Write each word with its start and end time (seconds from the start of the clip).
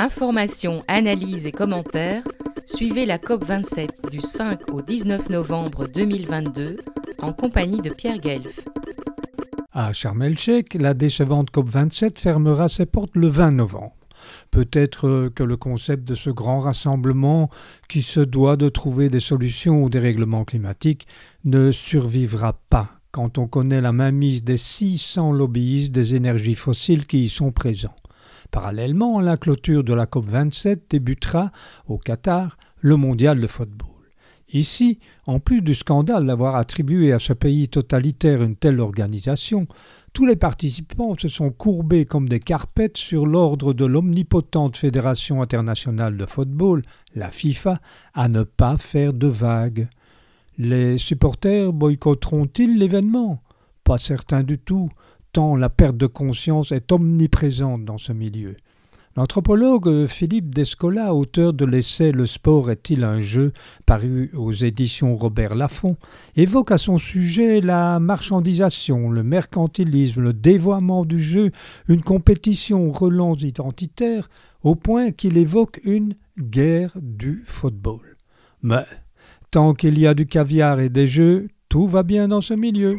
Informations, 0.00 0.84
analyses 0.86 1.46
et 1.46 1.50
commentaires, 1.50 2.22
suivez 2.66 3.04
la 3.04 3.18
COP27 3.18 4.08
du 4.08 4.20
5 4.20 4.72
au 4.72 4.80
19 4.80 5.28
novembre 5.28 5.88
2022 5.88 6.76
en 7.20 7.32
compagnie 7.32 7.80
de 7.80 7.90
Pierre 7.90 8.20
Guelf. 8.20 8.60
À 9.72 9.92
Sharm 9.92 10.22
el-Sheikh, 10.22 10.74
la 10.74 10.94
décevante 10.94 11.50
COP27 11.50 12.16
fermera 12.16 12.68
ses 12.68 12.86
portes 12.86 13.16
le 13.16 13.26
20 13.26 13.50
novembre. 13.50 13.96
Peut-être 14.52 15.32
que 15.34 15.42
le 15.42 15.56
concept 15.56 16.06
de 16.06 16.14
ce 16.14 16.30
grand 16.30 16.60
rassemblement, 16.60 17.50
qui 17.88 18.02
se 18.02 18.20
doit 18.20 18.56
de 18.56 18.68
trouver 18.68 19.10
des 19.10 19.18
solutions 19.18 19.82
au 19.82 19.88
dérèglement 19.88 20.44
climatique, 20.44 21.08
ne 21.44 21.72
survivra 21.72 22.60
pas 22.70 23.00
quand 23.10 23.38
on 23.38 23.48
connaît 23.48 23.80
la 23.80 23.92
mainmise 23.92 24.44
des 24.44 24.58
600 24.58 25.32
lobbyistes 25.32 25.90
des 25.90 26.14
énergies 26.14 26.54
fossiles 26.54 27.04
qui 27.04 27.24
y 27.24 27.28
sont 27.28 27.50
présents. 27.50 27.96
Parallèlement, 28.50 29.20
la 29.20 29.36
clôture 29.36 29.84
de 29.84 29.92
la 29.92 30.06
COP27 30.06 30.80
débutera, 30.90 31.50
au 31.86 31.98
Qatar, 31.98 32.56
le 32.80 32.96
mondial 32.96 33.40
de 33.40 33.46
football. 33.46 33.88
Ici, 34.50 34.98
en 35.26 35.40
plus 35.40 35.60
du 35.60 35.74
scandale 35.74 36.24
d'avoir 36.26 36.56
attribué 36.56 37.12
à 37.12 37.18
ce 37.18 37.34
pays 37.34 37.68
totalitaire 37.68 38.42
une 38.42 38.56
telle 38.56 38.80
organisation, 38.80 39.66
tous 40.14 40.24
les 40.24 40.36
participants 40.36 41.14
se 41.18 41.28
sont 41.28 41.50
courbés 41.50 42.06
comme 42.06 42.28
des 42.28 42.40
carpettes 42.40 42.96
sur 42.96 43.26
l'ordre 43.26 43.74
de 43.74 43.84
l'omnipotente 43.84 44.78
Fédération 44.78 45.42
internationale 45.42 46.16
de 46.16 46.24
football, 46.24 46.82
la 47.14 47.30
FIFA, 47.30 47.80
à 48.14 48.30
ne 48.30 48.42
pas 48.42 48.78
faire 48.78 49.12
de 49.12 49.26
vagues. 49.26 49.88
Les 50.56 50.96
supporters 50.96 51.72
boycotteront-ils 51.74 52.78
l'événement? 52.78 53.42
Pas 53.84 53.98
certain 53.98 54.42
du 54.42 54.58
tout, 54.58 54.88
la 55.38 55.70
perte 55.70 55.96
de 55.96 56.06
conscience 56.06 56.72
est 56.72 56.90
omniprésente 56.90 57.84
dans 57.84 57.98
ce 57.98 58.12
milieu. 58.12 58.56
L'anthropologue 59.16 60.06
Philippe 60.06 60.52
Descola, 60.52 61.14
auteur 61.14 61.52
de 61.52 61.64
l'essai 61.64 62.10
Le 62.10 62.26
sport 62.26 62.70
est-il 62.72 63.04
un 63.04 63.20
jeu 63.20 63.52
paru 63.86 64.32
aux 64.34 64.52
éditions 64.52 65.16
Robert 65.16 65.54
Laffont, 65.54 65.96
évoque 66.36 66.72
à 66.72 66.78
son 66.78 66.98
sujet 66.98 67.60
la 67.60 68.00
marchandisation, 68.00 69.10
le 69.10 69.22
mercantilisme, 69.22 70.22
le 70.22 70.32
dévoiement 70.32 71.04
du 71.04 71.20
jeu, 71.20 71.52
une 71.86 72.02
compétition 72.02 72.90
relance 72.90 73.42
identitaire, 73.42 74.28
au 74.64 74.74
point 74.74 75.12
qu'il 75.12 75.36
évoque 75.36 75.80
une 75.84 76.14
guerre 76.38 76.92
du 77.00 77.42
football. 77.44 78.16
Mais 78.62 78.86
tant 79.52 79.72
qu'il 79.72 80.00
y 80.00 80.06
a 80.08 80.14
du 80.14 80.26
caviar 80.26 80.80
et 80.80 80.88
des 80.88 81.06
jeux, 81.06 81.46
tout 81.68 81.86
va 81.86 82.02
bien 82.02 82.26
dans 82.26 82.40
ce 82.40 82.54
milieu. 82.54 82.98